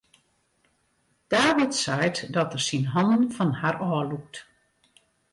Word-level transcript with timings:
David 1.29 1.75
seit 1.83 2.27
dat 2.33 2.53
er 2.53 2.63
syn 2.67 2.85
hannen 2.93 3.25
fan 3.37 3.53
har 3.61 3.75
ôflûkt. 3.91 4.35